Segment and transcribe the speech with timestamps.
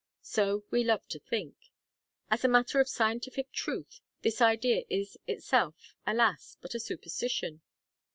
[0.23, 1.55] So we love to think.
[2.31, 6.57] As a matter of scientific truth, this idea is itself, alas!
[6.59, 7.61] but a superstition.